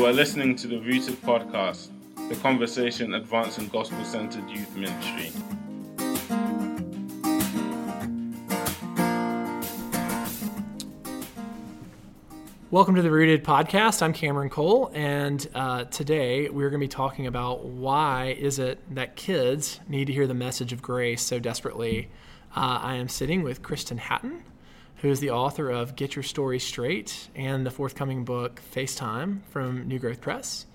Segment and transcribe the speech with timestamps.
[0.00, 1.90] You are listening to the Rooted Podcast,
[2.30, 5.30] the conversation advancing gospel centered youth ministry.
[12.70, 14.00] Welcome to the Rooted Podcast.
[14.00, 18.78] I'm Cameron Cole, and uh, today we're going to be talking about why is it
[18.94, 22.08] that kids need to hear the message of grace so desperately.
[22.56, 24.44] Uh, I am sitting with Kristen Hatton,
[25.00, 29.88] who is the author of Get Your Story Straight and the forthcoming book FaceTime from
[29.88, 30.66] New Growth Press,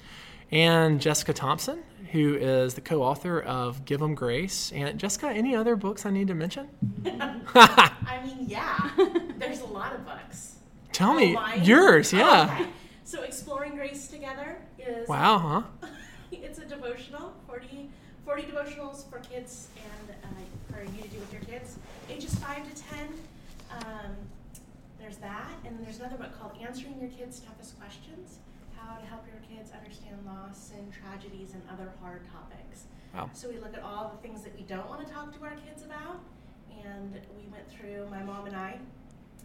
[0.51, 4.71] and Jessica Thompson, who is the co-author of Give Them Grace.
[4.73, 6.69] And Jessica, any other books I need to mention?
[7.05, 8.91] I mean, yeah,
[9.37, 10.55] there's a lot of books.
[10.91, 12.13] Tell me yours.
[12.13, 12.57] Yeah.
[12.59, 12.69] Okay.
[13.03, 15.07] So, Exploring Grace Together is.
[15.07, 15.37] Wow.
[15.81, 15.87] Huh.
[16.31, 17.89] it's a devotional, 40,
[18.25, 21.77] 40 devotionals for kids and uh, for you to do with your kids,
[22.09, 23.07] ages 5 to 10.
[23.71, 24.15] Um,
[24.99, 25.51] there's that.
[25.65, 28.39] And there's another book called Answering Your Kids' Toughest Questions
[28.77, 32.85] How to Help Your Kids Understand Loss and Tragedies and Other Hard Topics.
[33.13, 33.29] Wow.
[33.33, 35.55] So, we look at all the things that we don't want to talk to our
[35.55, 36.19] kids about.
[36.83, 38.77] And we went through, my mom and I,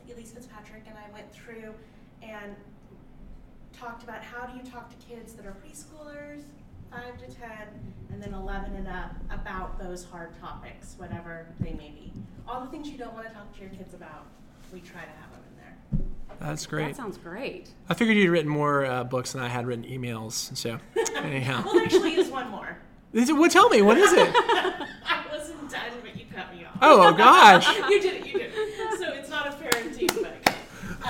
[0.09, 1.75] Elyse Fitzpatrick and I went through
[2.23, 2.57] and
[3.73, 6.43] talked about how do you talk to kids that are preschoolers,
[6.91, 7.49] 5 to 10,
[8.13, 12.13] and then 11 and up about those hard topics, whatever they may be.
[12.49, 14.27] All the things you don't want to talk to your kids about,
[14.73, 16.07] we try to have them in there.
[16.41, 16.89] That's great.
[16.89, 17.71] That sounds great.
[17.89, 20.57] I figured you'd written more uh, books than I had written emails.
[20.57, 20.79] So,
[21.17, 21.63] anyhow.
[21.65, 22.79] Well, there actually is one more.
[23.13, 24.33] Is it, well, tell me, what is it?
[24.35, 26.79] I wasn't done, but you cut me off.
[26.81, 27.67] Oh, gosh.
[27.89, 28.99] you did it, you did it.
[28.99, 30.55] So it's not a parenting book.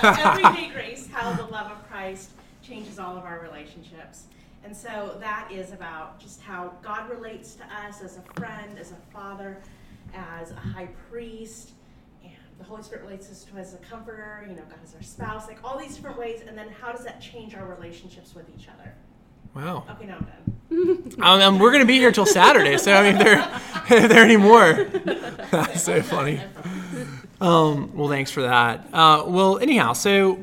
[0.03, 2.31] Uh, Everyday Grace, how the love of Christ
[2.63, 4.23] changes all of our relationships.
[4.63, 8.91] And so that is about just how God relates to us as a friend, as
[8.91, 9.57] a father,
[10.13, 11.71] as a high priest,
[12.23, 14.93] and the Holy Spirit relates us to us as a comforter, you know, God is
[14.93, 18.35] our spouse, like all these different ways, and then how does that change our relationships
[18.35, 18.93] with each other?
[19.55, 19.83] Wow.
[19.89, 20.57] Okay, now I'm done.
[21.21, 24.23] Um, um, we're going to be here till Saturday, so I mean, if there, there
[24.23, 24.85] any more.
[25.51, 26.41] That's so funny.
[27.41, 28.87] Um, well, thanks for that.
[28.93, 30.41] Uh, well, anyhow, so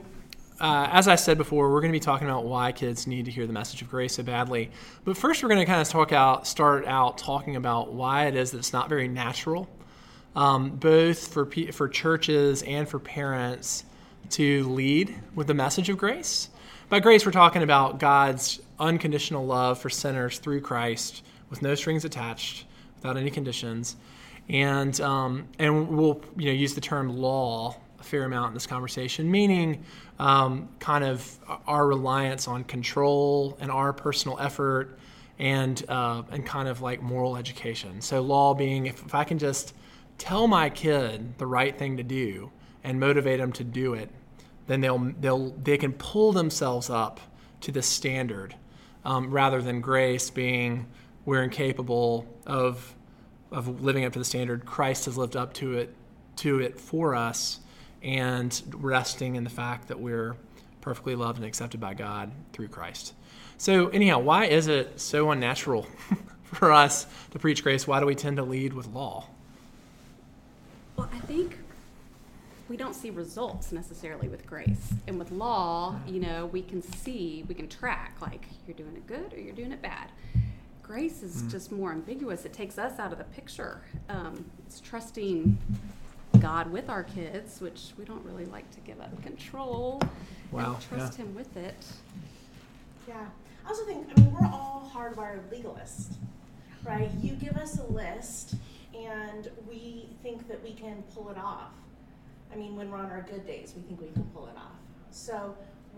[0.61, 3.31] uh, as I said before, we're going to be talking about why kids need to
[3.31, 4.71] hear the message of grace so badly.
[5.05, 8.35] But first, we're going to kind of talk out, start out talking about why it
[8.35, 9.69] is that it's not very natural,
[10.35, 13.85] um, both for for churches and for parents
[14.31, 16.49] to lead with the message of grace.
[16.89, 22.05] By grace, we're talking about God's unconditional love for sinners through Christ, with no strings
[22.05, 22.65] attached,
[22.97, 23.97] without any conditions,
[24.49, 28.67] and um, and we'll you know use the term law a fair amount in this
[28.67, 29.85] conversation, meaning
[30.19, 34.99] um, kind of our reliance on control and our personal effort
[35.39, 38.01] and uh, and kind of like moral education.
[38.01, 39.75] So law being if, if I can just
[40.19, 42.51] tell my kid the right thing to do
[42.85, 44.11] and motivate them to do it,
[44.67, 47.21] then they'll they'll they can pull themselves up
[47.61, 48.55] to this standard,
[49.05, 50.87] um, rather than grace being
[51.25, 52.95] we're incapable of
[53.51, 54.65] of living up to the standard.
[54.67, 55.95] Christ has lived up to it
[56.37, 57.61] to it for us,
[58.03, 60.37] and resting in the fact that we're
[60.81, 63.15] perfectly loved and accepted by God through Christ.
[63.57, 65.87] So anyhow, why is it so unnatural
[66.45, 67.87] for us to preach grace?
[67.87, 69.27] Why do we tend to lead with law?
[70.97, 71.59] Well, I think
[72.69, 74.93] we don't see results necessarily with grace.
[75.07, 79.07] And with law, you know, we can see, we can track, like, you're doing it
[79.07, 80.11] good or you're doing it bad.
[80.83, 82.45] Grace is just more ambiguous.
[82.45, 83.83] It takes us out of the picture.
[84.09, 85.59] Um, it's trusting
[86.41, 90.01] God with our kids, which we don't really like to give up control.
[90.53, 91.25] Wow, And trust yeah.
[91.25, 91.87] Him with it.
[93.07, 93.27] Yeah.
[93.65, 96.15] I also think, I mean, we're all hardwired legalists,
[96.85, 97.11] right?
[97.21, 98.55] You give us a list
[98.95, 101.73] and we think that we can pull it off.
[102.53, 104.79] I mean, when we're on our good days, we think we can pull it off.
[105.11, 105.55] So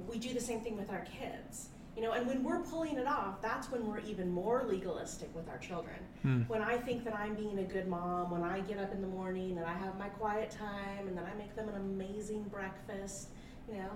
[0.08, 1.68] we do the same thing with our kids.
[1.96, 5.48] You know, and when we're pulling it off, that's when we're even more legalistic with
[5.48, 5.96] our children.
[6.22, 6.42] Hmm.
[6.42, 9.08] When I think that I'm being a good mom, when I get up in the
[9.08, 13.30] morning and I have my quiet time and then I make them an amazing breakfast,
[13.68, 13.90] you know,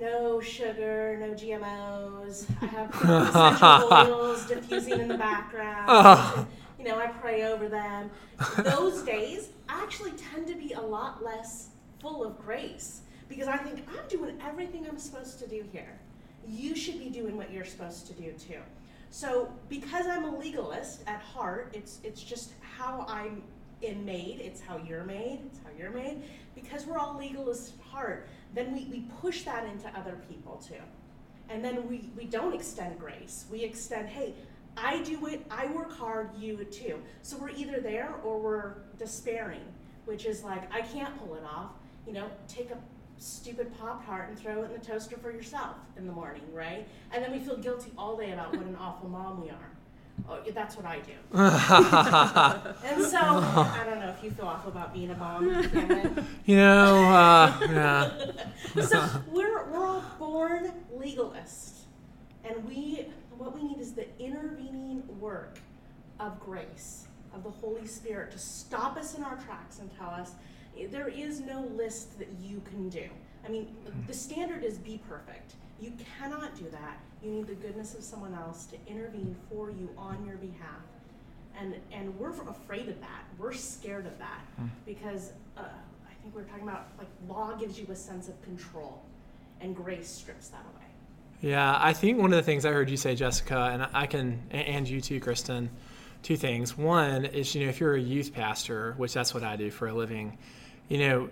[0.00, 2.46] no sugar, no GMOs.
[2.60, 2.90] I have
[3.28, 5.86] essential oils diffusing in the background.
[5.88, 6.46] Oh.
[6.76, 8.10] You know, I pray over them.
[8.58, 11.68] Those days actually tend to be a lot less
[11.98, 15.98] full of grace because I think I'm doing everything I'm supposed to do here.
[16.48, 18.60] You should be doing what you're supposed to do too.
[19.10, 23.42] So, because I'm a legalist at heart, it's it's just how I'm
[23.82, 24.40] in made.
[24.40, 25.40] It's how you're made.
[25.46, 26.22] It's how you're made.
[26.54, 30.82] Because we're all legalists at heart, then we, we push that into other people too.
[31.48, 33.44] And then we, we don't extend grace.
[33.50, 34.34] We extend, hey,
[34.76, 36.98] I do it, I work hard, you too.
[37.22, 39.60] So we're either there or we're despairing,
[40.06, 41.72] which is like, I can't pull it off.
[42.06, 42.78] You know, take a
[43.18, 46.86] stupid Pop Tart and throw it in the toaster for yourself in the morning, right?
[47.12, 49.70] And then we feel guilty all day about what an awful mom we are.
[50.28, 51.12] Oh, that's what I do.
[51.32, 55.48] and so I don't know if you feel awful about being a mom,
[56.46, 58.82] You know, uh, yeah.
[58.84, 61.80] so we're, we're all born legalists.
[62.44, 63.06] And we
[63.38, 65.58] what we need is the intervening work
[66.20, 70.32] of grace, of the Holy Spirit to stop us in our tracks and tell us
[70.90, 73.04] there is no list that you can do.
[73.44, 73.74] I mean,
[74.06, 75.54] the standard is be perfect.
[75.80, 76.98] You cannot do that.
[77.22, 80.82] You need the goodness of someone else to intervene for you on your behalf.
[81.58, 83.24] And, and we're afraid of that.
[83.38, 84.40] We're scared of that
[84.86, 89.02] because uh, I think we're talking about like law gives you a sense of control,
[89.60, 90.84] and grace strips that away.
[91.40, 94.42] Yeah, I think one of the things I heard you say, Jessica, and I can,
[94.50, 95.70] and you too, Kristen,
[96.22, 96.76] two things.
[96.76, 99.88] One is, you know, if you're a youth pastor, which that's what I do for
[99.88, 100.38] a living,
[100.88, 101.28] you know,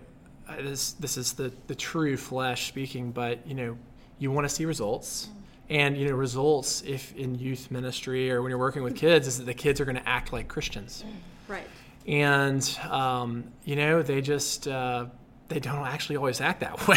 [0.48, 3.76] uh, this this is the the true flesh speaking, but you know,
[4.18, 5.28] you want to see results.
[5.70, 9.38] And you know, results if in youth ministry or when you're working with kids is
[9.38, 11.02] that the kids are going to act like Christians,
[11.48, 11.66] Right.
[12.06, 15.06] and um, you know they just uh,
[15.48, 16.96] they don't actually always act that way.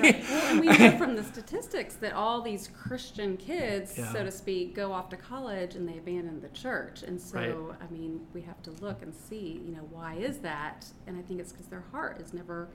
[0.00, 0.24] Right.
[0.28, 4.12] Well, and we know from the statistics that all these Christian kids, Yeah.
[4.12, 7.02] so to speak, go off to college and they abandon the church.
[7.04, 7.78] And so, Right.
[7.88, 10.86] I mean, we have to look and see, you know, why is that?
[11.06, 12.68] And I think it's because their heart is never,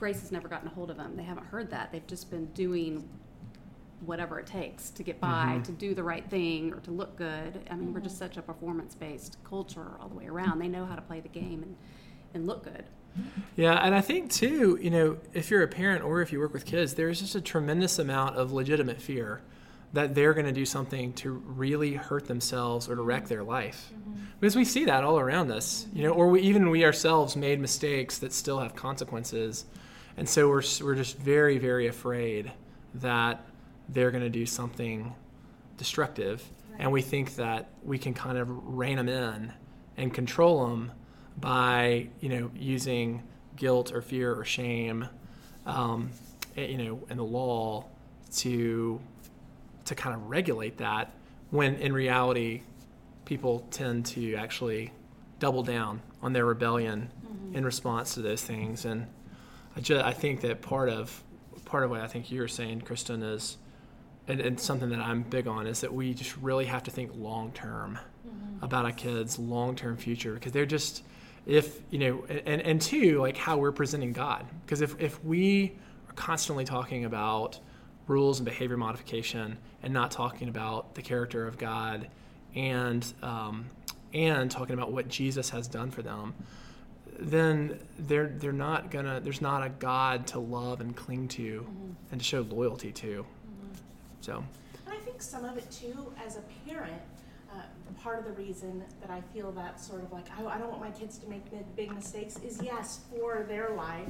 [0.00, 1.14] grace has never gotten a hold of them.
[1.16, 1.92] They haven't heard that.
[1.92, 3.08] They've just been doing
[4.04, 5.62] whatever it takes to get by, Mm-hmm.
[5.62, 7.60] to do the right thing, or to look good.
[7.70, 10.58] I mean, we're just such a performance based culture all the way around.
[10.60, 11.76] They know how to play the game and,
[12.34, 12.84] and look good.
[13.56, 16.52] Yeah, and I think too, you know, if you're a parent or if you work
[16.52, 19.40] with kids, there's just a tremendous amount of legitimate fear
[19.92, 23.90] that they're going to do something to really hurt themselves or to wreck their life.
[23.92, 24.20] Mm-hmm.
[24.38, 27.58] Because we see that all around us, you know, or we, even we ourselves made
[27.58, 29.64] mistakes that still have consequences.
[30.16, 32.52] And so we're, we're just very, very afraid
[32.96, 33.44] that
[33.88, 35.14] they're going to do something
[35.78, 36.44] destructive.
[36.78, 39.52] And we think that we can kind of rein them in
[39.96, 40.92] and control them
[41.40, 43.22] by, you know, using
[43.56, 45.08] guilt or fear or shame,
[45.66, 46.10] um,
[46.56, 47.84] eh, you know, and the law
[48.36, 49.00] to
[49.84, 51.12] to kind of regulate that
[51.50, 52.62] when in reality
[53.24, 54.92] people tend to actually
[55.38, 57.10] double down on their rebellion
[57.54, 58.84] in response to those things.
[58.84, 59.06] And
[59.76, 61.22] I, ju- I think that part of
[61.64, 63.56] part of what I think you're saying Kristen is
[64.26, 67.12] and, and something that I'm big on is that we just really have to think
[67.14, 67.98] long term
[68.62, 71.02] about a kid's long term future because they're just
[71.46, 74.46] if you know and and two like how we're presenting God.
[74.64, 75.72] Because if if we
[76.08, 77.58] are constantly talking about
[78.06, 82.08] rules and behavior modification and not talking about the character of God
[82.54, 83.66] and um,
[84.14, 86.34] and talking about what Jesus has done for them
[87.18, 91.66] then they're they're not gonna there's not a God to love and cling to
[92.12, 93.26] and to show loyalty to.
[94.20, 94.44] So.
[94.86, 97.00] And I think some of it too, as a parent,
[97.58, 97.62] uh,
[98.02, 100.80] part of the reason that I feel that sort of like, I, I don't want
[100.80, 101.42] my kids to make
[101.76, 104.08] big mistakes is yes, for their life.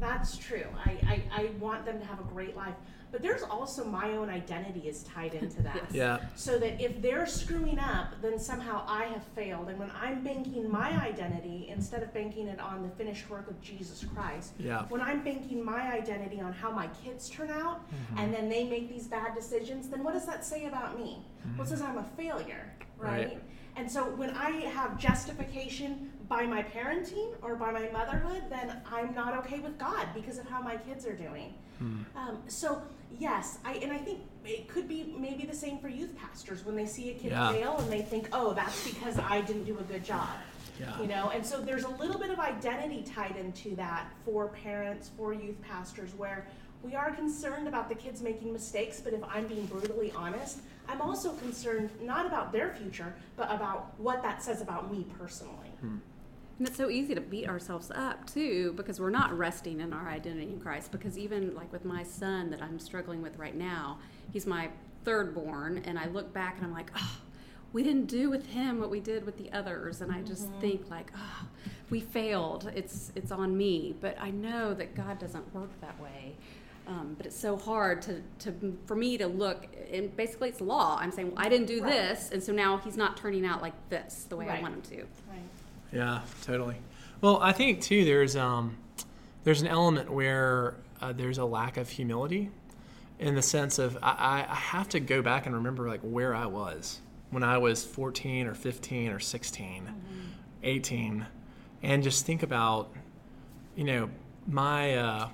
[0.00, 0.66] That's true.
[0.84, 2.74] I, I, I want them to have a great life.
[3.12, 5.82] But there's also my own identity is tied into that.
[5.92, 9.68] Yeah So that if they're screwing up, then somehow I have failed.
[9.68, 13.60] And when I'm banking my identity, instead of banking it on the finished work of
[13.62, 14.82] Jesus Christ, Yeah.
[14.88, 17.80] when I'm banking my identity on how my kids turn out
[18.16, 21.18] and then they make these bad decisions, then what does that say about me?
[21.56, 23.28] Well, it says I'm a failure, right?
[23.28, 23.42] Right.
[23.76, 29.14] And so when I have justification by my parenting or by my motherhood, then I'm
[29.14, 31.54] not okay with God because of how my kids are doing.
[31.78, 32.80] Um, so
[33.18, 36.74] yes, I and I think it could be maybe the same for youth pastors when
[36.74, 37.52] they see a kid Yeah.
[37.52, 40.28] fail and they think, oh, that's because I didn't do a good job.
[40.80, 40.98] Yeah.
[41.00, 45.10] You know, and so there's a little bit of identity tied into that for parents,
[45.18, 46.46] for youth pastors, where
[46.82, 51.00] we are concerned about the kids making mistakes, but if I'm being brutally honest, I'm
[51.00, 55.70] also concerned not about their future, but about what that says about me personally.
[55.80, 55.98] Hmm.
[56.58, 60.08] And it's so easy to beat ourselves up too because we're not resting in our
[60.08, 60.90] identity in Christ.
[60.90, 63.98] Because even like with my son that I'm struggling with right now,
[64.32, 64.70] he's my
[65.04, 67.18] third born, and I look back and I'm like, oh,
[67.72, 70.60] we didn't do with him what we did with the others, and I just mm-hmm.
[70.60, 71.46] think like, oh,
[71.90, 72.70] we failed.
[72.74, 73.94] It's it's on me.
[74.00, 76.36] But I know that God doesn't work that way.
[76.86, 80.96] Um, but it's so hard to, to for me to look and basically it's law.
[81.00, 81.92] I'm saying well, I didn't do Right.
[81.92, 84.82] this, and so now he's not turning out like this the way I want him
[84.82, 84.96] to.
[85.28, 85.40] Right.
[85.92, 86.76] Yeah, totally.
[87.20, 88.76] Well, I think too there's um,
[89.44, 92.50] there's an element where uh, there's a lack of humility,
[93.18, 96.34] in the sense of I, I I have to go back and remember like where
[96.36, 97.00] I was
[97.30, 99.88] when I was 14 or 15 or 16,
[100.62, 101.26] 18,
[101.82, 102.92] and just think about,
[103.74, 104.08] you know,
[104.46, 105.28] my uh,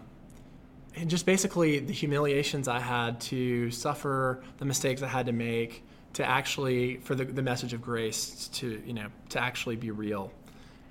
[0.97, 5.85] and just basically the humiliations I had to suffer, the mistakes I had to make,
[6.15, 10.33] to actually for the, the message of grace to you know to actually be real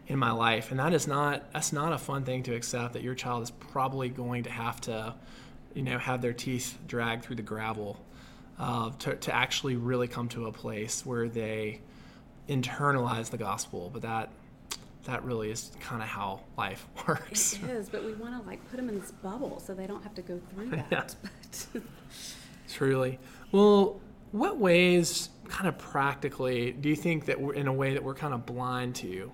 [0.08, 3.04] in my life, and that is not that's not a fun thing to accept that
[3.04, 5.14] your child is probably going to have to
[5.74, 8.00] you know have their teeth dragged through the gravel
[8.60, 11.82] uh, to, to actually really come to a place where they
[12.50, 14.30] internalize the gospel, but that
[15.04, 17.54] that really is kind of how life works.
[17.54, 20.04] It is, but we want to like put them in this bubble so they don't
[20.04, 21.16] have to go through that.
[21.74, 21.82] Yeah.
[22.70, 23.20] Truly.
[23.52, 24.00] Well,
[24.32, 28.16] what ways, kind of practically, do you think that we're in a way that we're
[28.16, 29.32] kind of blind to?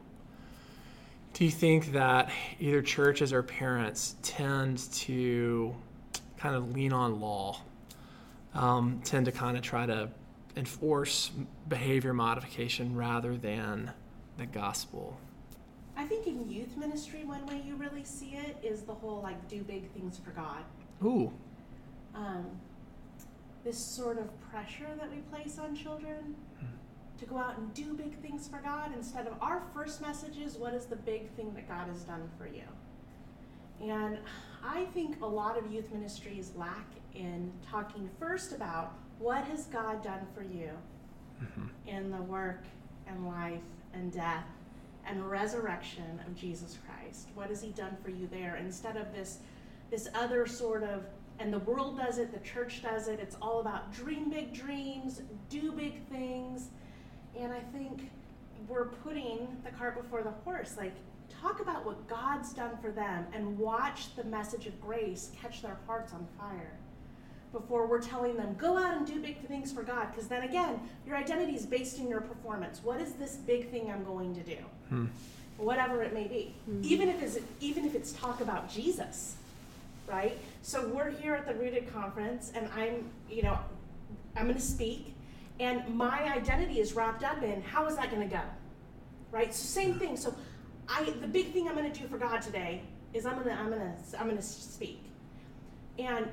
[1.33, 5.75] Do you think that either churches or parents tend to
[6.37, 7.61] kind of lean on law,
[8.55, 10.09] um, tend to kind of try to
[10.55, 11.29] enforce
[11.67, 13.91] behavior modification rather than
[14.37, 15.19] the gospel?
[15.97, 19.47] I think in youth ministry, one way you really see it is the whole like
[19.47, 20.63] do big things for God.
[21.03, 21.33] Ooh,
[22.13, 22.45] Um,
[23.63, 26.35] this sort of pressure that we place on children
[27.17, 30.55] to go out and do big things for God instead of our first message is
[30.55, 32.63] what is the big thing that God has done for you.
[33.81, 34.19] And
[34.63, 40.03] I think a lot of youth ministries lack in talking first about what has God
[40.03, 40.69] done for you
[41.87, 42.63] in the work
[43.07, 43.61] and life
[43.93, 44.45] and death
[45.07, 47.29] and resurrection of Jesus Christ.
[47.35, 49.39] What has he done for you there instead of this
[49.89, 51.05] this other sort of
[51.39, 53.19] and the world does it, the church does it.
[53.19, 56.69] It's all about dream big dreams, do big things.
[57.39, 58.09] And I think
[58.67, 60.75] we're putting the cart before the horse.
[60.77, 60.95] Like
[61.41, 65.77] talk about what God's done for them and watch the message of grace catch their
[65.85, 66.73] hearts on fire
[67.51, 70.79] before we're telling them go out and do big things for God because then again
[71.05, 74.43] your identity is based in your performance what is this big thing I'm going to
[74.43, 74.57] do
[74.89, 75.05] Hmm.
[75.57, 76.53] whatever it may be.
[76.65, 76.81] Hmm.
[76.83, 79.35] Even if it's even if it's talk about Jesus
[80.07, 80.37] right?
[80.61, 83.59] So we're here at the rooted conference and I'm you know
[84.35, 85.13] I'm going to speak
[85.59, 88.41] and my identity is wrapped up in how is that going to go?
[89.31, 89.53] Right?
[89.53, 90.15] So same thing.
[90.15, 90.33] So
[90.87, 92.81] I the big thing I'm going to do for God today
[93.13, 95.03] is I'm going to I'm going to I'm going to speak.
[95.99, 96.27] And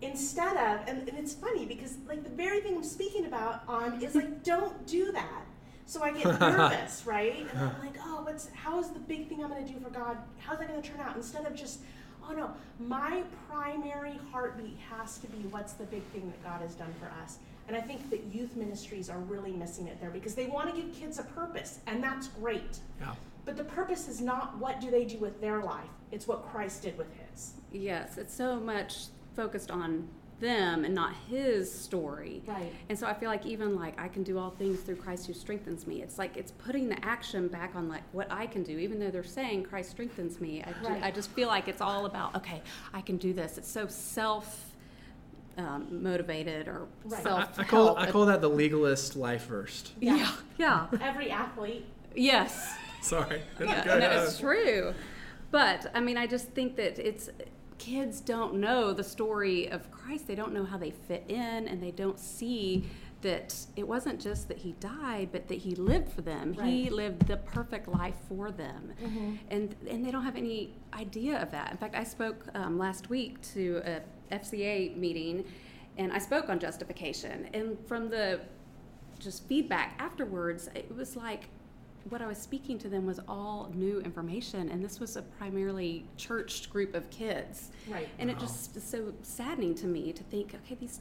[0.00, 4.02] instead of and, and it's funny because like the very thing i'm speaking about on
[4.02, 5.42] is like don't do that
[5.86, 7.46] so i get nervous right?
[7.50, 9.90] And i'm like oh what's how is the big thing i'm going to do for
[9.90, 11.16] god how's that going to turn out?
[11.16, 11.80] Instead of just
[12.28, 16.74] oh no my primary heartbeat has to be what's the big thing that god has
[16.74, 17.38] done for us.
[17.68, 20.80] And i think that youth ministries are really missing it there because they want to
[20.80, 22.78] give kids a purpose and that's great.
[23.00, 23.14] Yeah.
[23.44, 26.82] but the purpose is not what do they do with their life it's what christ
[26.82, 27.52] did with his.
[27.72, 30.08] Yes, it's so much focused on
[30.40, 32.42] them and not his story.
[32.46, 32.72] Right.
[32.88, 35.32] And so I feel like even like I can do all things through Christ who
[35.32, 36.02] strengthens me.
[36.02, 39.10] It's like it's putting the action back on like what I can do, even though
[39.10, 40.62] they're saying Christ strengthens me.
[40.62, 42.62] I, ju- I just feel like it's all about okay,
[42.92, 43.58] I can do this.
[43.58, 44.70] It's so self
[45.58, 47.22] um, motivated or Right.
[47.22, 47.98] Self I call help.
[48.00, 49.92] I call that the legalist life first.
[50.00, 52.74] yeah, yeah, every athlete yes.
[53.02, 53.40] Sorry.
[53.60, 54.92] Yeah, no, it's true.
[55.52, 57.30] But I mean, I just think that it's
[57.78, 60.26] kids don't know the story of Christ.
[60.26, 62.84] They don't know how they fit in, and they don't see
[63.22, 66.52] that it wasn't just that he died, but that he lived for them.
[66.66, 68.92] He lived the perfect life for them,
[69.50, 71.70] and and they don't have any idea of that.
[71.70, 74.00] In fact, I spoke um, last week to a
[74.34, 75.44] FCA meeting,
[75.98, 78.40] and I spoke on justification, and from the
[79.18, 81.48] just feedback afterwards, it was like
[82.08, 86.04] what I was speaking to them was all new information, and this was a primarily
[86.16, 87.70] church group of kids.
[87.88, 88.08] Right.
[88.18, 91.00] And it just is so saddening to me to think, okay, these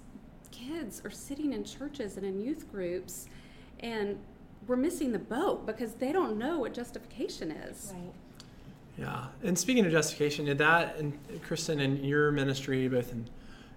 [0.52, 3.28] kids are sitting in churches and in youth groups,
[3.82, 4.18] and
[4.68, 7.94] we're missing the boat because they don't know what justification is.
[7.94, 8.14] Right.
[8.98, 13.28] Yeah, and speaking of justification, did that and Kristen in your ministry, both in,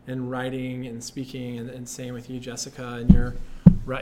[0.07, 3.35] in writing and speaking, and, and same with you, Jessica, in your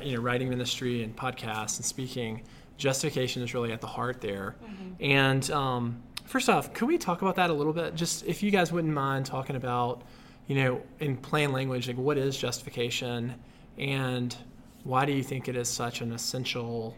[0.02, 2.42] you know writing ministry and podcasts and speaking,
[2.76, 4.56] justification is really at the heart there.
[5.00, 7.95] And um, first off, could we talk about that a little bit?
[7.95, 10.02] Just if you guys wouldn't mind talking about,
[10.47, 13.35] you know, in plain language, like what is justification,
[13.78, 14.37] and
[14.85, 16.97] why do you think it is such an essential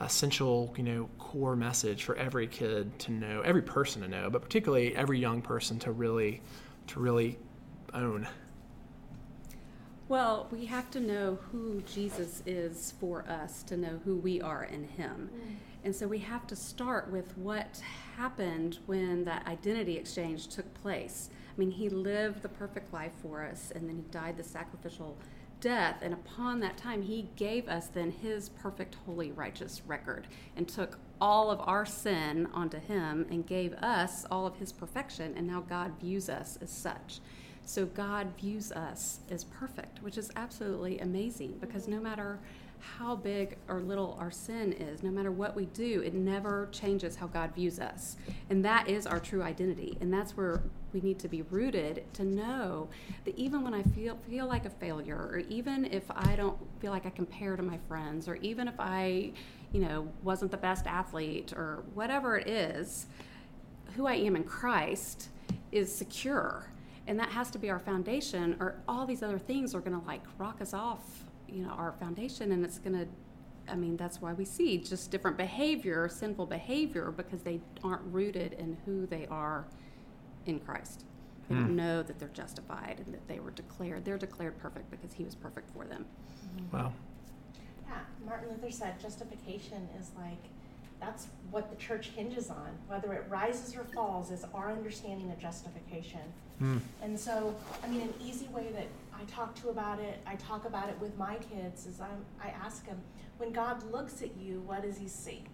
[0.00, 4.42] essential, you know, core message for every kid to know, every person to know, but
[4.42, 6.42] particularly every young person to really,
[6.88, 7.38] to really
[7.94, 8.26] own.
[10.12, 14.64] Well, we have to know who Jesus is for us to know who we are
[14.64, 15.30] in Him.
[15.34, 15.54] Mm.
[15.84, 17.82] And so we have to start with what
[18.18, 21.30] happened when that identity exchange took place.
[21.48, 25.16] I mean, He lived the perfect life for us, and then He died the sacrificial
[25.62, 26.00] death.
[26.02, 30.98] And upon that time, He gave us then His perfect, holy, righteous record and took
[31.22, 35.60] all of our sin onto him and gave us all of his perfection, and now
[35.60, 37.20] God views us as such.
[37.64, 42.38] So God views us as perfect, which is absolutely amazing because no matter
[42.98, 47.14] how big or little our sin is, no matter what we do, it never changes
[47.14, 48.16] how God views us.
[48.50, 49.96] And that is our true identity.
[50.00, 52.88] And that's where we need to be rooted to know
[53.24, 56.90] that even when I feel feel like a failure, or even if I don't feel
[56.90, 59.32] like I compare to my friends, or even if I,
[59.72, 63.06] you know, wasn't the best athlete or whatever it is,
[63.94, 65.28] who I am in Christ
[65.70, 66.66] is secure.
[67.06, 70.06] And that has to be our foundation, or all these other things are going to
[70.06, 73.06] like rock us off you know our foundation and it's going to
[73.70, 78.54] i mean that's why we see just different behavior sinful behavior because they aren't rooted
[78.54, 79.66] in who they are
[80.46, 81.04] in christ.
[81.48, 81.76] They don't hmm.
[81.76, 85.34] know that they're justified and that they were declared they're declared perfect because he was
[85.34, 86.06] perfect for them.
[86.72, 86.92] Wow.
[87.86, 90.42] Yeah, Martin Luther said justification is like
[91.02, 92.70] that's what the church hinges on.
[92.86, 96.20] Whether it rises or falls is our understanding of justification.
[96.62, 96.80] Mm.
[97.02, 100.64] And so, I mean, an easy way that I talk to about it, I talk
[100.64, 103.00] about it with my kids, is I'm, I ask them,
[103.38, 105.44] when God looks at you, what does he see?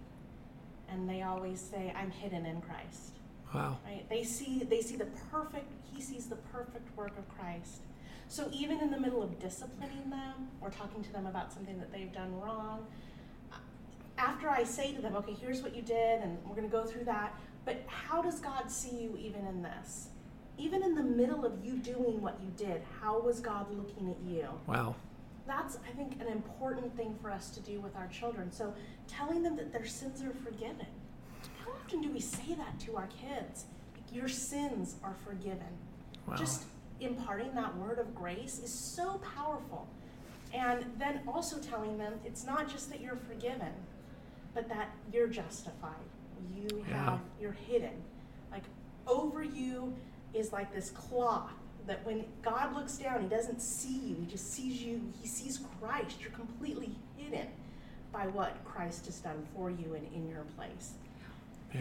[0.91, 3.15] And they always say, I'm hidden in Christ.
[3.55, 3.79] Wow.
[3.87, 4.07] Right?
[4.11, 7.81] They see they see the perfect he sees the perfect work of Christ.
[8.29, 11.91] So even in the middle of disciplining them or talking to them about something that
[11.91, 12.87] they've done wrong,
[14.19, 16.85] after I say to them, okay, here's what you did and we're going to go
[16.85, 20.09] through that, but how does God see you even in this?
[20.59, 24.17] Even in the middle of you doing what you did, how was God looking at
[24.29, 24.49] you?
[24.67, 24.97] Wow.
[25.47, 28.51] That's, I think, an important thing for us to do with our children.
[28.53, 28.75] So,
[29.07, 30.87] telling them that their sins are forgiven.
[31.65, 33.65] How often do we say that to our kids?
[34.13, 35.79] Your sins are forgiven.
[36.27, 36.37] Wow.
[36.37, 36.65] Just
[37.01, 39.89] imparting that word of grace is so powerful.
[40.53, 43.73] And then also telling them it's not just that you're forgiven,
[44.59, 45.93] but that you're justified.
[46.53, 47.11] You Yeah.
[47.11, 48.03] have, you're hidden.
[48.51, 48.65] Like
[49.07, 49.95] over you
[50.35, 51.53] is like this cloth
[51.87, 55.61] that when God looks down, he doesn't see you, he just sees you, he sees
[55.81, 56.21] Christ.
[56.21, 57.47] You're completely hidden
[58.11, 60.95] by what Christ has done for you and in your place.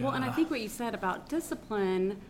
[0.00, 2.20] Well, and I think what you said about discipline,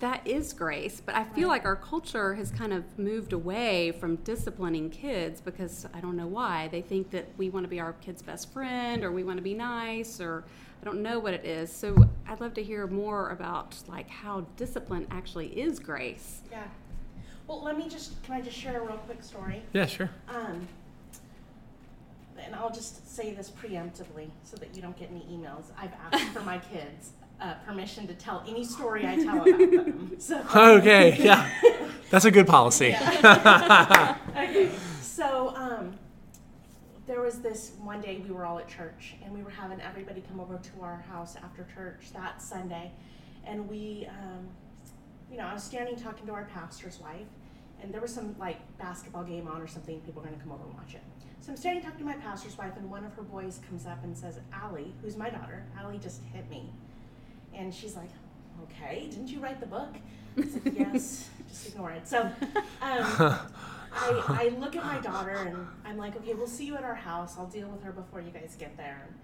[0.00, 4.16] that is grace, but I feel like our culture has kind of moved away from
[4.16, 6.68] disciplining kids because I don't know why.
[6.68, 9.42] They think that we want to be our kid's best friend or we want to
[9.42, 10.44] be nice or
[10.80, 11.72] I don't know what it is.
[11.72, 11.96] So
[12.28, 16.42] I'd love to hear more about like how discipline actually is grace.
[16.50, 16.62] Yeah.
[17.48, 19.62] Well, let me just, can I just share a real quick story?
[19.72, 20.10] Yeah, sure.
[20.28, 20.68] Um,
[22.38, 25.72] and I'll just say this preemptively so that you don't get any emails.
[25.76, 30.16] I've asked for my kids uh, permission to tell any story I tell about them.
[30.18, 31.50] So, Okay, yeah.
[32.10, 32.96] That's a good policy.
[33.24, 34.70] okay.
[35.00, 35.98] So, um,
[37.06, 40.22] there was this one day we were all at church and we were having everybody
[40.28, 42.92] come over to our house after church that Sunday.
[43.46, 44.48] And we, um,
[45.30, 47.26] you know, I was standing talking to our pastor's wife,
[47.82, 50.00] and there was some like basketball game on or something.
[50.00, 51.02] People were going to come over and watch it.
[51.40, 54.02] So I'm standing talking to my pastor's wife, and one of her boys comes up
[54.04, 56.70] and says, Allie, who's my daughter, Allie just hit me.
[57.58, 58.08] And she's like,
[58.62, 59.94] okay, didn't you write the book?
[60.38, 62.06] I said, yes, just ignore it.
[62.06, 62.32] So um,
[62.80, 63.40] I,
[63.92, 67.34] I look at my daughter and I'm like, okay, we'll see you at our house.
[67.36, 69.02] I'll deal with her before you guys get there.
[69.04, 69.14] And,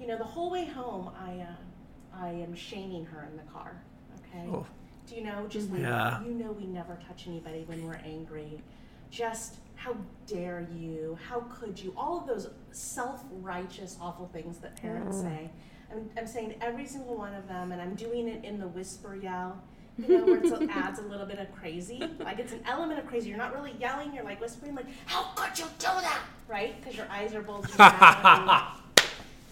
[0.00, 3.82] you know, the whole way home, I, uh, I am shaming her in the car.
[4.20, 4.46] Okay.
[4.52, 4.66] Oh.
[5.08, 6.22] Do you know, just like, Yeah.
[6.22, 8.62] you know, we never touch anybody when we're angry.
[9.10, 11.18] Just how dare you?
[11.28, 11.92] How could you?
[11.96, 15.50] All of those self righteous, awful things that parents say.
[15.92, 19.16] I'm, I'm saying every single one of them, and I'm doing it in the whisper
[19.16, 19.62] yell.
[19.98, 22.02] You know, where it adds a little bit of crazy.
[22.20, 23.28] Like it's an element of crazy.
[23.28, 26.20] You're not really yelling, you're like whispering, like, How could you do that?
[26.48, 26.80] Right?
[26.80, 28.76] Because your eyes are bulging out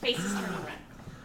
[0.01, 0.79] face is turning red.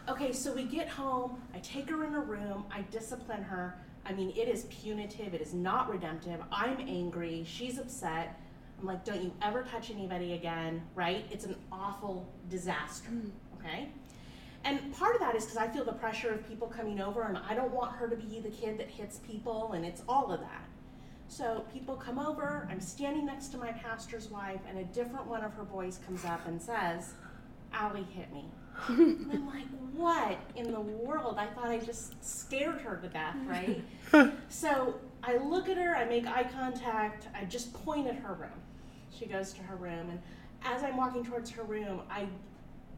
[0.10, 3.76] Okay, so we get home, I take her in a room, I discipline her.
[4.06, 6.42] I mean, it is punitive, it is not redemptive.
[6.52, 8.40] I'm angry, she's upset.
[8.80, 11.26] I'm like, don't you ever touch anybody again, right?
[11.32, 13.30] It's an awful disaster, mm.
[13.58, 13.88] okay?
[14.66, 17.38] And part of that is because I feel the pressure of people coming over, and
[17.38, 20.40] I don't want her to be the kid that hits people, and it's all of
[20.40, 20.66] that.
[21.28, 25.44] So people come over, I'm standing next to my pastor's wife, and a different one
[25.44, 27.14] of her boys comes up and says,
[27.74, 28.46] Allie hit me.
[28.88, 31.38] and I'm like, what in the world?
[31.38, 33.84] I thought I just scared her to death, right?
[34.50, 38.62] so I look at her, I make eye contact, I just point at her room.
[39.12, 40.22] She goes to her room, and
[40.64, 42.28] as I'm walking towards her room, I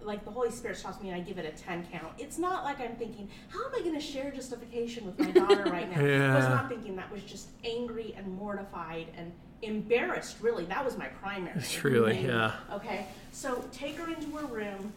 [0.01, 2.13] like the Holy Spirit stops me and I give it a 10 count.
[2.17, 5.63] It's not like I'm thinking, how am I going to share justification with my daughter
[5.71, 6.33] right now?
[6.33, 9.31] I was not thinking that was just angry and mortified and
[9.61, 10.65] embarrassed, really.
[10.65, 11.57] That was my primary.
[11.57, 12.25] It's Truly, thing.
[12.25, 12.51] yeah.
[12.71, 14.93] Okay, so take her into her room.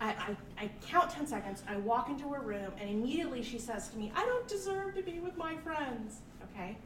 [0.00, 3.88] I, I, I count 10 seconds, I walk into her room, and immediately she says
[3.90, 6.16] to me, I don't deserve to be with my friends.
[6.52, 6.76] Okay?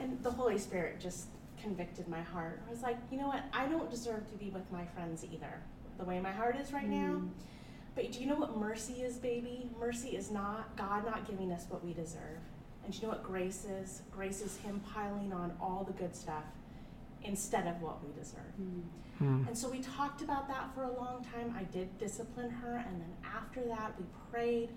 [0.00, 1.26] And the Holy Spirit just
[1.60, 2.60] convicted my heart.
[2.66, 3.42] I was like, you know what?
[3.52, 5.60] I don't deserve to be with my friends either,
[5.98, 7.20] the way my heart is right now.
[7.20, 7.28] Mm.
[7.94, 9.68] But do you know what mercy is, baby?
[9.78, 12.40] Mercy is not God not giving us what we deserve.
[12.84, 14.02] And do you know what grace is?
[14.10, 16.44] Grace is Him piling on all the good stuff
[17.22, 18.42] instead of what we deserve.
[18.60, 18.82] Mm.
[19.18, 19.44] Hmm.
[19.46, 21.54] And so we talked about that for a long time.
[21.56, 24.70] I did discipline her, and then after that, we prayed.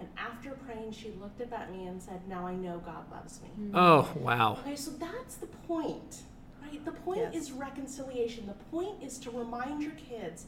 [0.00, 3.40] And after praying, she looked up at me and said, Now I know God loves
[3.40, 3.48] me.
[3.68, 3.70] Mm.
[3.74, 4.58] Oh, wow.
[4.60, 6.22] Okay, so that's the point,
[6.60, 6.84] right?
[6.84, 7.34] The point Yes.
[7.34, 8.46] is reconciliation.
[8.46, 10.46] The point is to remind your kids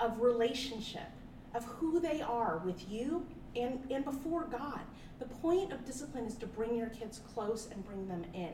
[0.00, 1.10] of relationship,
[1.54, 3.26] of who they are with you
[3.56, 4.80] and, and before God.
[5.18, 8.52] The point of discipline is to bring your kids close and bring them in.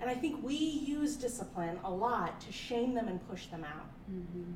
[0.00, 3.90] And I think we use discipline a lot to shame them and push them out.
[4.10, 4.52] Mm-hmm.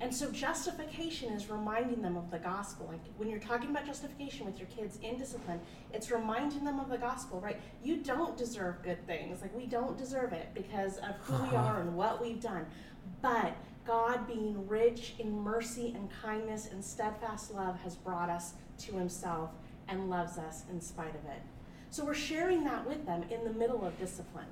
[0.00, 2.88] And so justification is reminding them of the gospel.
[2.90, 5.60] Like when you're talking about justification with your kids in discipline,
[5.92, 7.60] it's reminding them of the gospel, right?
[7.82, 9.40] You don't deserve good things.
[9.40, 11.56] Like we don't deserve it because of who we uh-huh.
[11.56, 12.66] are and what we've done.
[13.22, 18.92] But God being rich in mercy and kindness and steadfast love has brought us to
[18.92, 19.50] himself
[19.88, 21.42] and loves us in spite of it.
[21.90, 24.46] So we're sharing that with them in the middle of discipline.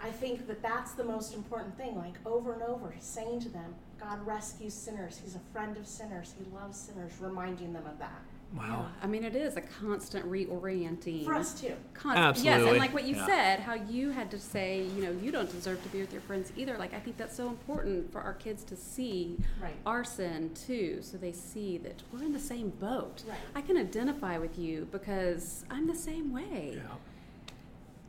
[0.00, 1.96] I think that that's the most important thing.
[1.96, 5.20] Like over and over, saying to them, God rescues sinners.
[5.24, 6.34] He's a friend of sinners.
[6.38, 8.20] He loves sinners, reminding them of that.
[8.56, 8.86] Wow.
[9.02, 11.24] I mean, it is a constant reorienting.
[11.24, 11.74] For us too.
[11.92, 13.26] Constant, Yes, and like what you Yeah.
[13.26, 16.22] said, how you had to say, you know, you don't deserve to be with your
[16.22, 16.78] friends either.
[16.78, 19.74] Like, I think that's so important for our kids to see Right.
[19.84, 23.24] our sin too, so they see that we're in the same boat.
[23.28, 23.38] Right.
[23.56, 26.74] I can identify with you because I'm the same way.
[26.76, 26.82] Yeah.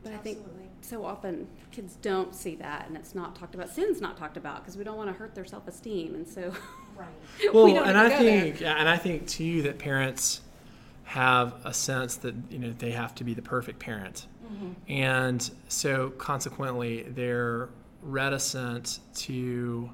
[0.04, 0.64] But I think Absolutely.
[0.86, 3.69] So often kids don't see that, and it's not talked about.
[3.69, 6.54] Sin's not talked about because we don't want to hurt their self esteem, and so
[6.98, 7.08] Right.
[7.41, 8.41] we Well, don't and even I go there.
[8.41, 10.41] think, and I think too that parents
[11.04, 14.71] have a sense that you know they have to be the perfect parent, mm-hmm.
[14.88, 17.69] and so consequently they're
[18.02, 19.89] reticent to,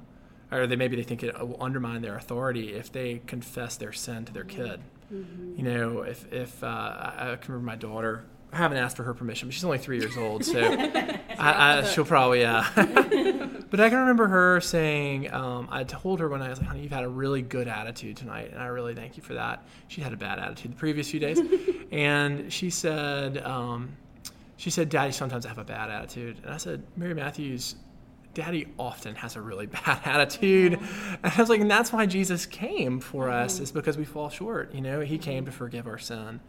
[0.50, 4.24] or they maybe they think it will undermine their authority if they confess their sin
[4.26, 4.64] to their mm-hmm.
[4.64, 4.80] kid.
[5.12, 5.56] Mm-hmm.
[5.56, 8.24] You know, if if uh, I, I can remember my daughter.
[8.52, 10.60] I haven't asked for her permission, but she's only three years old, so
[11.38, 12.68] I, I, she'll probably yeah.
[13.72, 16.82] But I can remember her saying, um, I told her when I was like, honey,
[16.82, 19.64] you've had a really good attitude tonight, and I really thank you for that.
[19.88, 21.40] She had a bad attitude the previous few days.
[21.90, 23.96] and she said, um,
[24.58, 26.36] she said, Daddy, sometimes I have a bad attitude.
[26.44, 27.76] And I said, Mary Matthews,
[28.34, 30.74] Daddy often has a really bad attitude.
[30.74, 34.28] And I was like, and that's why Jesus came for us, is because we fall
[34.28, 34.74] short.
[34.74, 36.40] You know, He came to forgive our sin.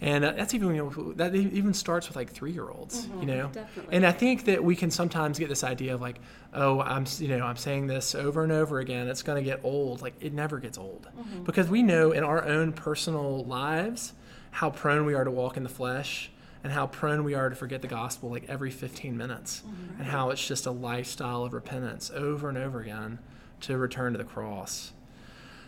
[0.00, 3.26] And uh, that's even, you know, that even starts with like three year olds, you
[3.26, 3.48] know?
[3.52, 3.96] Definitely.
[3.96, 6.20] And I think that we can sometimes get this idea of like,
[6.54, 9.08] oh, I'm you know I'm saying this over and over again.
[9.08, 10.00] It's going to get old.
[10.00, 11.08] Like it never gets old
[11.44, 14.12] because we know in our own personal lives
[14.52, 16.30] how prone we are to walk in the flesh
[16.64, 19.62] and how prone we are to forget the gospel like every 15 minutes
[19.98, 23.18] and how it's just a lifestyle of repentance over and over again
[23.60, 24.92] to return to the cross.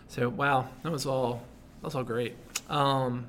[0.07, 1.43] So wow, that was all
[1.81, 2.35] that was all great.
[2.69, 3.27] Um,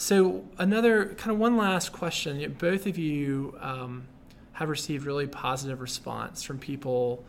[0.00, 2.56] so another kind of one last question.
[2.58, 4.04] Both of you um,
[4.52, 7.22] have received really positive response from people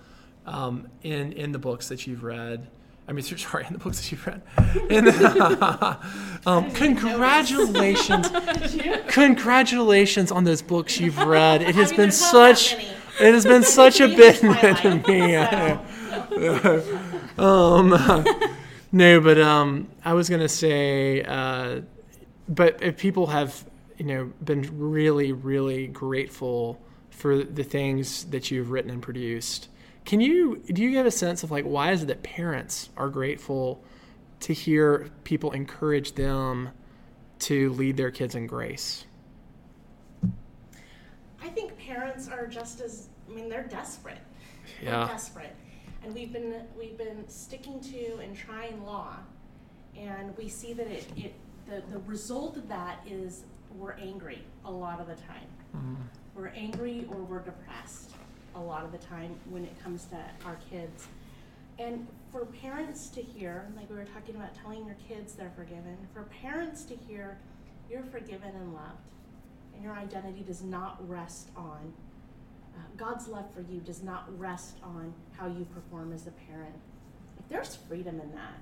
[0.45, 2.65] um, in in the books that you've read.
[3.09, 4.41] I mean, sorry, in the books that you've read.
[4.55, 5.97] The,
[6.45, 8.29] um, congratulations,
[9.09, 11.61] congratulations on those books you've read.
[11.61, 12.85] It has I mean, been there's not that such.
[13.19, 15.33] It has been such a bit to me.
[17.37, 17.43] so.
[17.43, 18.25] um,
[18.93, 21.81] no, but um, I was gonna say, uh,
[22.51, 23.65] but if people have,
[23.97, 29.69] you know, been really, really grateful for the things that you've written and produced.
[30.05, 33.09] Can you do you get a sense of like why is it that parents are
[33.09, 33.83] grateful
[34.41, 36.69] to hear people encourage them
[37.39, 39.05] to lead their kids in grace?
[41.43, 44.17] I think parents are just as I mean they're desperate.
[44.81, 45.07] They're Yeah.
[45.07, 45.55] desperate.
[46.03, 49.17] And we've been we've been sticking to and trying law
[49.95, 51.33] and we see that it, it
[51.71, 53.43] the, the result of that is
[53.77, 55.47] we're angry a lot of the time.
[56.35, 58.11] We're angry or we're depressed
[58.55, 61.07] a lot of the time when it comes to our kids.
[61.79, 65.97] And for parents to hear, like we were talking about telling your kids they're forgiven,
[66.13, 67.37] for parents to hear
[67.89, 69.07] you're forgiven and loved,
[69.73, 71.93] and your identity does not rest on,
[72.75, 76.75] uh, God's love for you does not rest on how you perform as a parent.
[77.37, 78.59] Like, there's freedom in that.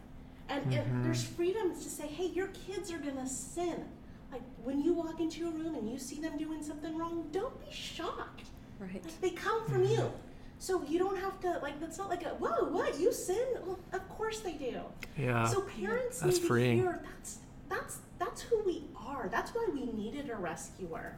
[0.50, 1.04] And it, mm-hmm.
[1.04, 3.86] there's freedom to say, hey, your kids are going to sin.
[4.32, 7.60] Like when you walk into a room and you see them doing something wrong, don't
[7.60, 8.44] be shocked.
[8.80, 8.94] Right.
[8.94, 10.02] Like, they come from mm-hmm.
[10.02, 10.12] you.
[10.60, 11.80] So you don't have to like.
[11.80, 12.66] That's not like a whoa.
[12.66, 13.46] What you sin?
[13.66, 14.82] Well, of course they do.
[15.18, 15.48] Yeah.
[15.48, 16.78] So parents That's need freeing.
[16.78, 17.38] to hear that's
[17.70, 19.30] that's that's who we are.
[19.32, 21.16] That's why we needed a rescuer.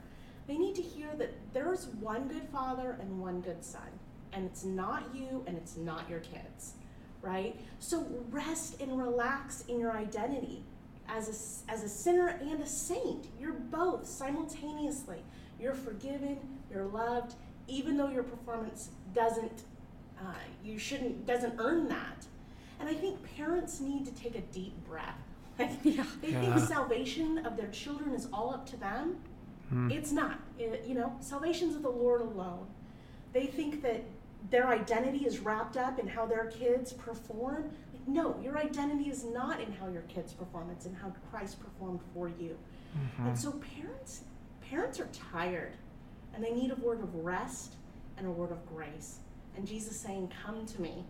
[0.48, 3.88] They need to hear that there's one good father and one good son,
[4.34, 6.74] and it's not you and it's not your kids,
[7.22, 7.60] right?
[7.80, 10.64] So rest and relax in your identity
[11.08, 13.28] as a s- as a sinner and a saint.
[13.40, 15.22] You're both simultaneously.
[15.60, 16.38] You're forgiven.
[16.72, 17.36] You're loved,
[17.68, 19.64] even though your performance doesn't.
[20.20, 22.26] Uh, you shouldn't doesn't earn that.
[22.80, 25.18] And I think parents need to take a deep breath.
[25.60, 26.06] Like, Yeah.
[26.22, 26.56] They Yeah.
[26.56, 29.18] think salvation of their children is all up to them.
[29.90, 30.40] It's not.
[30.60, 32.68] It- you know, salvation's of the Lord alone.
[33.32, 34.04] They think that
[34.50, 37.72] their identity is wrapped up in how their kids perform.
[37.94, 40.70] Like, no, your identity is not in how your kids perform.
[40.72, 42.58] It's in how Christ performed for you.
[42.98, 43.28] Mm-hmm.
[43.28, 44.22] And so parents,
[44.68, 45.74] parents are tired,
[46.34, 47.76] and they need a word of rest
[48.18, 49.20] and a word of grace.
[49.56, 51.06] And Jesus saying, "Come to me,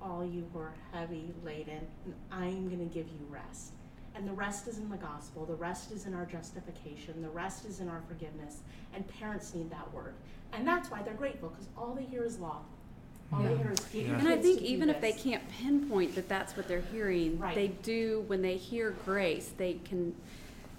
[0.00, 3.72] all you who are heavy laden, and I'm going to give you rest."
[4.14, 5.46] And the rest is in the gospel.
[5.46, 7.22] The rest is in our justification.
[7.22, 8.58] The rest is in our forgiveness.
[8.92, 10.14] And parents need that word.
[10.52, 12.60] And that's why they're grateful because all they hear is law.
[13.32, 13.56] All they Yeah.
[13.58, 16.68] hear is get your And I think even if they can't pinpoint that that's what
[16.68, 17.54] they're hearing, Right.
[17.54, 20.14] they do, when they hear grace, they can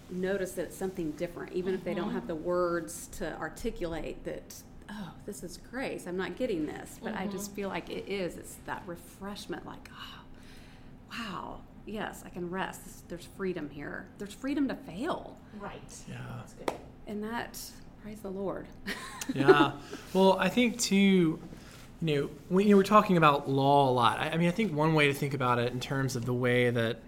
[0.09, 2.13] notice that it's something different, even if they don't Mhm.
[2.13, 4.61] have the words to articulate that,
[4.91, 6.99] oh, this is grace, I'm not getting this.
[7.01, 7.55] But I just Mhm.
[7.55, 10.21] feel like it is, it's that refreshment, like, oh,
[11.17, 13.07] wow, yes, I can rest.
[13.09, 14.05] There's freedom here.
[14.19, 15.37] There's freedom to fail.
[15.59, 16.03] right.
[16.09, 16.17] Yeah.
[16.37, 16.71] That's good.
[17.07, 17.59] And that,
[18.01, 18.67] praise the Lord.
[19.35, 19.73] yeah.
[20.13, 21.39] Well, I think too,
[22.03, 24.19] you know, when you know, we're talking about law a lot.
[24.19, 26.33] I, I mean, I think one way to think about it in terms of the
[26.33, 26.99] way that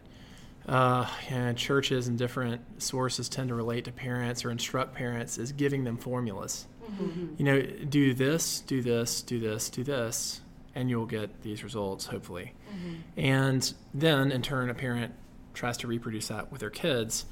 [0.68, 5.52] uh, yeah, churches and different sources tend to relate to parents or instruct parents is
[5.52, 6.66] giving them formulas.
[6.90, 7.36] Mm-hmm.
[7.38, 10.40] You know, do this, do this, do this, do this,
[10.74, 12.54] and you'll get these results, hopefully.
[12.70, 13.20] Mm-hmm.
[13.20, 15.14] And then, in turn, a parent
[15.54, 17.26] tries to reproduce that with their kids.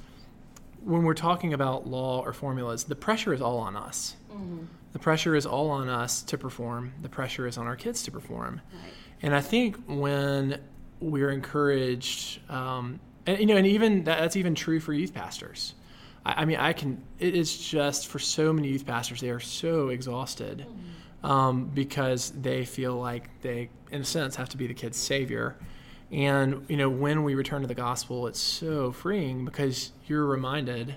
[0.84, 4.16] When we're talking about law or formulas, the pressure is all on us.
[4.32, 4.66] Mm-hmm.
[4.94, 6.94] The pressure is all on us to perform.
[7.02, 8.62] The pressure is on our kids to perform.
[8.72, 8.94] Right.
[9.24, 10.60] And I think when
[11.00, 15.74] we're encouraged, um, and you know, and even that, that's even true for youth pastors.
[16.26, 17.04] I, I mean, I can.
[17.20, 20.66] It is just for so many youth pastors, they are so exhausted
[21.24, 25.56] um, because they feel like they, in a sense, have to be the kid's savior.
[26.12, 30.96] And you know, when we return to the gospel, it's so freeing because you're reminded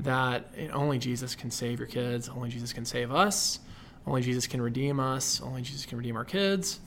[0.00, 2.28] that only Jesus can save your kids.
[2.28, 3.60] Only Jesus can save us.
[4.06, 5.40] Only Jesus can redeem us.
[5.40, 6.80] Only Jesus can redeem our kids.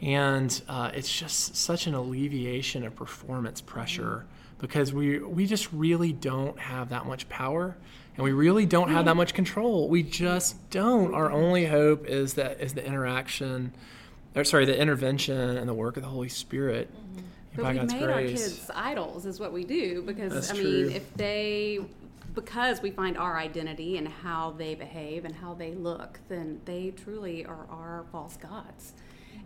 [0.00, 4.26] And uh, it's just such an alleviation of performance pressure
[4.58, 7.76] because we we just really don't have that much power
[8.18, 9.88] and we really don't have that much control.
[9.88, 11.14] We just don't.
[11.14, 13.72] Our only hope is that is the interaction,
[14.34, 16.90] or sorry, the intervention and the work of the Holy Spirit.
[17.54, 20.02] But we've God's made our kids idols, is what we do.
[20.02, 20.86] Because That's I true.
[20.86, 21.78] mean, if they,
[22.34, 26.90] because we find our identity and how they behave and how they look, then they
[26.90, 28.94] truly are our false gods,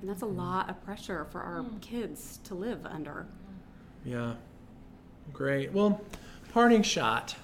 [0.00, 3.26] and that's a lot of pressure for our kids to live under.
[4.04, 4.34] Yeah.
[5.32, 5.72] Great.
[5.72, 6.00] Well,
[6.52, 7.36] parting shot.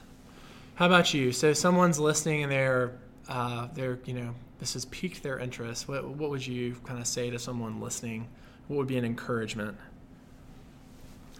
[0.75, 1.33] How about you?
[1.33, 2.93] So someone's listening and they're
[3.29, 5.89] uh, they're you know this has piqued their interest.
[5.89, 8.29] What what would you kind of say to someone listening?
[8.67, 9.77] What would be an encouragement?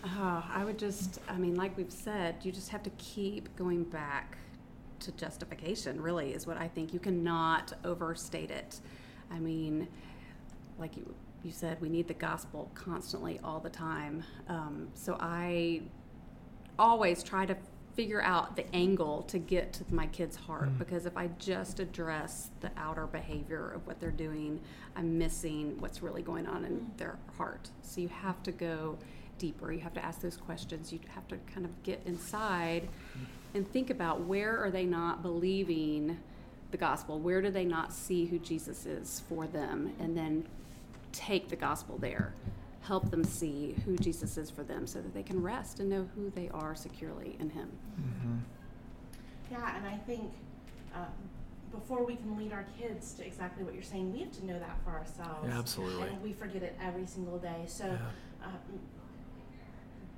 [0.05, 3.85] Oh, I would just, I mean, like we've said, you just have to keep going
[3.85, 4.39] back
[5.01, 6.93] to justification, really, is what I think.
[6.93, 8.81] You cannot overstate it.
[9.31, 9.89] I mean,
[10.79, 14.23] like you, you said, we need the gospel constantly, all the time.
[14.49, 15.83] Um, so I
[16.79, 17.57] always try to
[17.95, 20.79] figure out the angle to get to my kid's heart mm.
[20.79, 24.61] because if I just address the outer behavior of what they're doing,
[24.95, 26.97] I'm missing what's really going on in mm.
[26.97, 27.71] their heart.
[27.83, 28.99] So you have to go
[29.39, 29.73] deeper.
[29.73, 30.93] You have to ask those questions.
[30.93, 32.89] You have to kind of get inside
[33.55, 36.19] and think about where are they not believing
[36.71, 37.19] the gospel?
[37.19, 39.95] Where do they not see who Jesus is for them?
[39.99, 40.45] And then
[41.13, 42.35] take the gospel there.
[42.83, 46.09] Help them see who Jesus is for them so that they can rest and know
[46.15, 47.71] who they are securely in Him.
[49.51, 50.31] Yeah, and I think
[50.95, 51.07] um,
[51.73, 54.59] before we can lead our kids to exactly what you're saying, we have to know
[54.59, 55.49] that for ourselves.
[55.49, 56.09] Yeah, absolutely.
[56.09, 57.65] And we forget it every single day.
[57.67, 58.47] So Yeah.
[58.47, 58.53] um,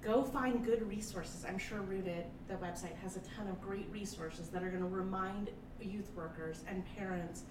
[0.03, 1.45] go find good resources.
[1.47, 4.89] I'm sure Rooted, the website, has a ton of great resources that are going to
[4.89, 7.43] remind youth workers and parents